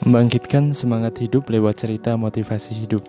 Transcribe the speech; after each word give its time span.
Membangkitkan 0.00 0.72
semangat 0.72 1.20
hidup 1.20 1.52
lewat 1.52 1.84
cerita 1.84 2.16
motivasi 2.16 2.72
hidup. 2.72 3.04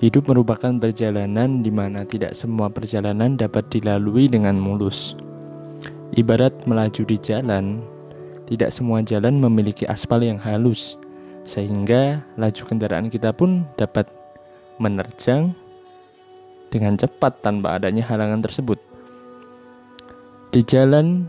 Hidup 0.00 0.32
merupakan 0.32 0.72
perjalanan 0.72 1.60
di 1.60 1.68
mana 1.68 2.08
tidak 2.08 2.32
semua 2.32 2.72
perjalanan 2.72 3.36
dapat 3.36 3.68
dilalui 3.68 4.24
dengan 4.24 4.56
mulus. 4.56 5.12
Ibarat 6.16 6.64
melaju 6.64 7.04
di 7.04 7.20
jalan, 7.20 7.84
tidak 8.48 8.72
semua 8.72 9.04
jalan 9.04 9.36
memiliki 9.36 9.84
aspal 9.84 10.24
yang 10.24 10.40
halus, 10.40 10.96
sehingga 11.44 12.24
laju 12.40 12.62
kendaraan 12.64 13.12
kita 13.12 13.36
pun 13.36 13.68
dapat 13.76 14.08
menerjang 14.80 15.52
dengan 16.72 16.96
cepat 16.96 17.44
tanpa 17.44 17.76
adanya 17.76 18.08
halangan 18.08 18.40
tersebut. 18.40 18.80
Di 20.48 20.64
jalan, 20.64 21.28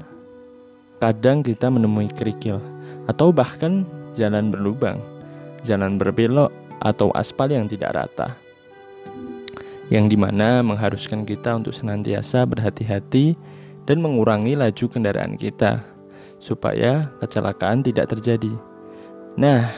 kadang 1.03 1.43
kita 1.43 1.67
menemui 1.67 2.07
kerikil, 2.07 2.63
atau 3.11 3.35
bahkan 3.35 3.83
jalan 4.17 4.49
berlubang, 4.49 4.97
jalan 5.61 6.01
berbelok, 6.01 6.49
atau 6.81 7.13
aspal 7.13 7.53
yang 7.53 7.69
tidak 7.69 7.93
rata. 7.93 8.33
Yang 9.93 10.05
di 10.13 10.17
mana 10.19 10.65
mengharuskan 10.65 11.23
kita 11.23 11.55
untuk 11.55 11.71
senantiasa 11.71 12.43
berhati-hati 12.49 13.37
dan 13.85 14.01
mengurangi 14.01 14.57
laju 14.57 14.85
kendaraan 14.89 15.39
kita, 15.39 15.85
supaya 16.41 17.13
kecelakaan 17.21 17.85
tidak 17.85 18.11
terjadi. 18.11 18.51
Nah, 19.37 19.69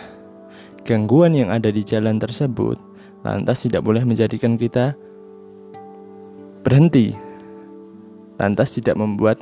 gangguan 0.88 1.36
yang 1.36 1.52
ada 1.52 1.70
di 1.70 1.84
jalan 1.84 2.18
tersebut 2.18 2.80
lantas 3.22 3.68
tidak 3.68 3.84
boleh 3.84 4.08
menjadikan 4.08 4.56
kita 4.56 4.96
berhenti, 6.64 7.16
lantas 8.40 8.72
tidak 8.76 8.96
membuat 8.96 9.40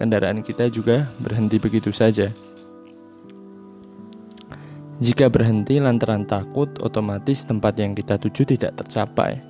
kendaraan 0.00 0.40
kita 0.40 0.72
juga 0.72 1.08
berhenti 1.20 1.60
begitu 1.60 1.92
saja. 1.92 2.32
Jika 5.02 5.26
berhenti 5.26 5.82
lantaran 5.82 6.22
takut, 6.22 6.70
otomatis 6.78 7.42
tempat 7.42 7.74
yang 7.74 7.90
kita 7.90 8.22
tuju 8.22 8.46
tidak 8.46 8.78
tercapai. 8.78 9.42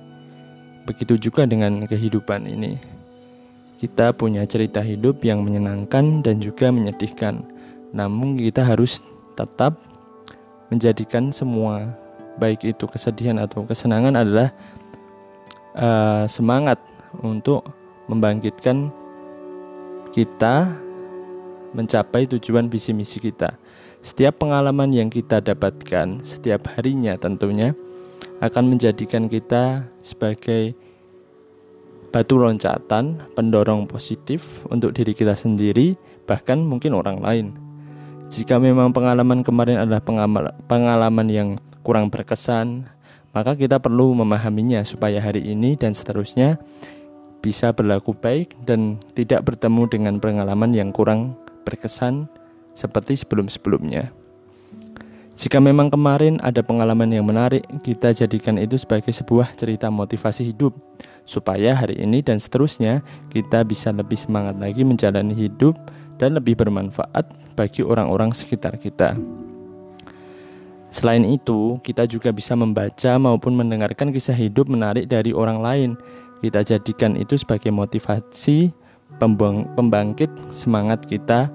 Begitu 0.89 1.29
juga 1.29 1.45
dengan 1.45 1.85
kehidupan 1.85 2.49
ini. 2.49 2.81
Kita 3.77 4.17
punya 4.17 4.49
cerita 4.49 4.81
hidup 4.81 5.21
yang 5.21 5.45
menyenangkan 5.45 6.25
dan 6.25 6.41
juga 6.41 6.73
menyedihkan. 6.73 7.45
Namun 7.93 8.41
kita 8.41 8.65
harus 8.65 9.05
tetap 9.37 9.77
menjadikan 10.73 11.29
semua 11.29 11.93
baik 12.41 12.65
itu 12.65 12.89
kesedihan 12.89 13.37
atau 13.37 13.61
kesenangan 13.61 14.25
adalah 14.25 14.49
uh, 15.77 16.25
semangat 16.25 16.81
untuk 17.21 17.61
membangkitkan 18.09 18.89
kita 20.17 20.73
mencapai 21.77 22.25
tujuan 22.25 22.73
visi 22.73 22.89
misi 22.89 23.21
kita. 23.21 23.53
Setiap 24.03 24.43
pengalaman 24.43 24.91
yang 24.91 25.07
kita 25.07 25.39
dapatkan 25.39 26.27
setiap 26.27 26.67
harinya 26.75 27.15
tentunya 27.15 27.71
akan 28.43 28.75
menjadikan 28.75 29.31
kita 29.31 29.87
sebagai 30.03 30.75
batu 32.11 32.35
loncatan, 32.35 33.23
pendorong 33.31 33.87
positif 33.87 34.67
untuk 34.67 34.91
diri 34.91 35.15
kita 35.15 35.39
sendiri, 35.39 35.95
bahkan 36.27 36.59
mungkin 36.59 36.99
orang 36.99 37.23
lain. 37.23 37.47
Jika 38.27 38.59
memang 38.59 38.91
pengalaman 38.91 39.39
kemarin 39.39 39.87
adalah 39.87 40.03
pengalaman 40.67 41.27
yang 41.31 41.49
kurang 41.79 42.11
berkesan, 42.11 42.83
maka 43.31 43.55
kita 43.55 43.79
perlu 43.79 44.19
memahaminya 44.19 44.83
supaya 44.83 45.23
hari 45.23 45.47
ini 45.47 45.79
dan 45.79 45.95
seterusnya 45.95 46.59
bisa 47.39 47.71
berlaku 47.71 48.11
baik 48.11 48.51
dan 48.67 48.99
tidak 49.15 49.47
bertemu 49.47 49.87
dengan 49.87 50.15
pengalaman 50.19 50.75
yang 50.75 50.91
kurang 50.91 51.39
berkesan 51.63 52.27
seperti 52.73 53.17
sebelum-sebelumnya. 53.17 54.13
Jika 55.33 55.57
memang 55.57 55.89
kemarin 55.89 56.37
ada 56.45 56.61
pengalaman 56.61 57.09
yang 57.09 57.25
menarik, 57.25 57.65
kita 57.81 58.13
jadikan 58.13 58.53
itu 58.61 58.77
sebagai 58.77 59.09
sebuah 59.09 59.57
cerita 59.57 59.89
motivasi 59.89 60.53
hidup, 60.53 60.77
supaya 61.25 61.73
hari 61.73 61.97
ini 61.97 62.21
dan 62.21 62.37
seterusnya 62.37 63.01
kita 63.33 63.65
bisa 63.65 63.89
lebih 63.89 64.15
semangat 64.15 64.61
lagi 64.61 64.85
menjalani 64.85 65.33
hidup 65.33 65.73
dan 66.21 66.37
lebih 66.37 66.53
bermanfaat 66.53 67.25
bagi 67.57 67.81
orang-orang 67.81 68.29
sekitar 68.29 68.77
kita. 68.77 69.17
Selain 70.93 71.25
itu, 71.25 71.81
kita 71.81 72.05
juga 72.05 72.29
bisa 72.29 72.53
membaca 72.53 73.17
maupun 73.17 73.57
mendengarkan 73.57 74.13
kisah 74.13 74.37
hidup 74.37 74.69
menarik 74.69 75.09
dari 75.09 75.33
orang 75.33 75.57
lain. 75.57 75.89
Kita 76.45 76.61
jadikan 76.61 77.17
itu 77.17 77.33
sebagai 77.33 77.73
motivasi 77.73 78.69
pembangkit 79.17 80.29
semangat 80.53 81.01
kita 81.09 81.49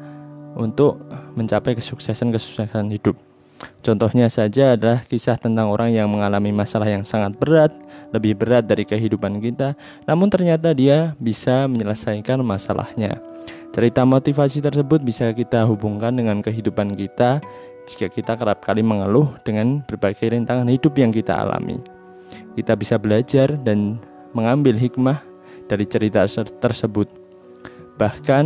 untuk 0.55 1.03
mencapai 1.37 1.77
kesuksesan-kesuksesan 1.77 2.89
hidup. 2.95 3.19
Contohnya 3.83 4.31
saja 4.31 4.79
adalah 4.79 5.03
kisah 5.07 5.35
tentang 5.35 5.75
orang 5.75 5.91
yang 5.91 6.07
mengalami 6.07 6.55
masalah 6.55 6.87
yang 6.87 7.03
sangat 7.03 7.35
berat, 7.43 7.75
lebih 8.15 8.39
berat 8.39 8.71
dari 8.71 8.87
kehidupan 8.87 9.43
kita, 9.43 9.75
namun 10.07 10.31
ternyata 10.31 10.71
dia 10.71 11.19
bisa 11.19 11.67
menyelesaikan 11.67 12.39
masalahnya. 12.47 13.19
Cerita 13.75 14.07
motivasi 14.07 14.63
tersebut 14.63 15.03
bisa 15.03 15.31
kita 15.35 15.67
hubungkan 15.67 16.15
dengan 16.15 16.39
kehidupan 16.41 16.95
kita 16.95 17.43
jika 17.89 18.07
kita 18.13 18.33
kerap 18.37 18.63
kali 18.63 18.85
mengeluh 18.85 19.33
dengan 19.43 19.81
berbagai 19.85 20.31
rintangan 20.31 20.69
hidup 20.69 20.95
yang 20.95 21.11
kita 21.11 21.35
alami. 21.35 21.81
Kita 22.55 22.77
bisa 22.77 23.01
belajar 23.01 23.57
dan 23.65 23.99
mengambil 24.37 24.77
hikmah 24.77 25.25
dari 25.67 25.85
cerita 25.89 26.25
tersebut. 26.61 27.09
Bahkan 27.97 28.45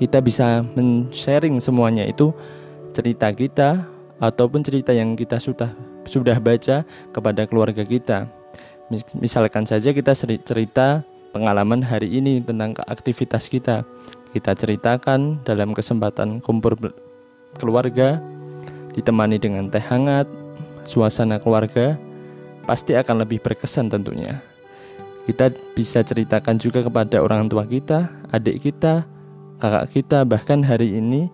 kita 0.00 0.24
bisa 0.24 0.64
men-sharing 0.74 1.60
semuanya 1.60 2.08
itu 2.08 2.32
cerita 2.96 3.28
kita 3.30 3.84
ataupun 4.20 4.64
cerita 4.64 4.92
yang 4.96 5.16
kita 5.16 5.36
sudah 5.36 5.72
sudah 6.08 6.36
baca 6.40 6.82
kepada 7.12 7.44
keluarga 7.46 7.84
kita. 7.84 8.26
Misalkan 9.14 9.68
saja 9.68 9.94
kita 9.94 10.16
cerita 10.18 11.06
pengalaman 11.30 11.80
hari 11.80 12.10
ini 12.10 12.42
tentang 12.42 12.74
aktivitas 12.90 13.46
kita. 13.46 13.86
Kita 14.30 14.54
ceritakan 14.54 15.42
dalam 15.42 15.74
kesempatan 15.74 16.38
kumpul 16.42 16.78
keluarga 17.58 18.22
ditemani 18.94 19.38
dengan 19.38 19.70
teh 19.70 19.82
hangat, 19.82 20.26
suasana 20.86 21.38
keluarga 21.38 21.98
pasti 22.66 22.94
akan 22.94 23.26
lebih 23.26 23.42
berkesan 23.42 23.90
tentunya. 23.90 24.42
Kita 25.26 25.50
bisa 25.74 26.02
ceritakan 26.02 26.58
juga 26.58 26.82
kepada 26.82 27.22
orang 27.22 27.46
tua 27.46 27.62
kita, 27.66 28.10
adik 28.34 28.70
kita, 28.70 29.06
kakak 29.60 29.92
kita 29.92 30.24
bahkan 30.24 30.64
hari 30.64 30.96
ini 30.96 31.28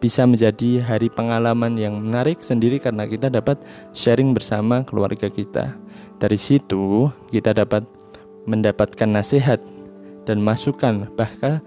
bisa 0.00 0.24
menjadi 0.24 0.80
hari 0.80 1.12
pengalaman 1.12 1.76
yang 1.76 2.00
menarik 2.00 2.40
sendiri 2.40 2.80
karena 2.80 3.04
kita 3.04 3.28
dapat 3.28 3.60
sharing 3.92 4.32
bersama 4.32 4.86
keluarga 4.86 5.28
kita. 5.28 5.74
Dari 6.18 6.38
situ 6.38 7.12
kita 7.28 7.52
dapat 7.54 7.84
mendapatkan 8.48 9.10
nasihat 9.10 9.60
dan 10.24 10.40
masukan 10.40 11.10
bahkan 11.18 11.60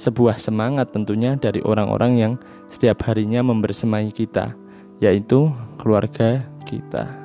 sebuah 0.00 0.40
semangat 0.40 0.96
tentunya 0.96 1.36
dari 1.36 1.60
orang-orang 1.60 2.12
yang 2.16 2.32
setiap 2.72 3.04
harinya 3.04 3.44
membersamai 3.44 4.08
kita, 4.08 4.56
yaitu 4.96 5.52
keluarga 5.76 6.40
kita. 6.64 7.19